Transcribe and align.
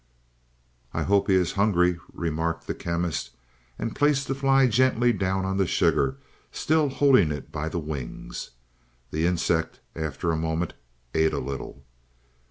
"I 0.95 1.03
hope 1.03 1.27
he 1.27 1.35
is 1.35 1.51
hungry," 1.51 1.99
remarked 2.11 2.65
the 2.65 2.73
Chemist, 2.73 3.35
and 3.77 3.95
placed 3.95 4.27
the 4.27 4.33
fly 4.33 4.65
gently 4.65 5.13
down 5.13 5.45
on 5.45 5.57
the 5.57 5.67
sugar, 5.67 6.17
still 6.51 6.89
holding 6.89 7.31
it 7.31 7.51
by 7.51 7.69
the 7.69 7.77
wings. 7.77 8.49
The 9.11 9.27
insect, 9.27 9.79
after 9.95 10.31
a 10.31 10.35
moment, 10.37 10.73
ate 11.13 11.33
a 11.33 11.37
little. 11.37 11.83